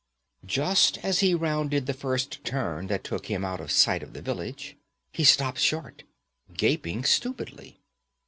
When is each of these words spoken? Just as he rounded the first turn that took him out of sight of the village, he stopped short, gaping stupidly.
Just 0.47 0.97
as 1.05 1.19
he 1.19 1.35
rounded 1.35 1.85
the 1.85 1.93
first 1.93 2.43
turn 2.43 2.87
that 2.87 3.03
took 3.03 3.27
him 3.27 3.45
out 3.45 3.61
of 3.61 3.69
sight 3.69 4.01
of 4.01 4.13
the 4.13 4.21
village, 4.23 4.75
he 5.11 5.23
stopped 5.23 5.59
short, 5.59 6.05
gaping 6.57 7.03
stupidly. 7.03 7.77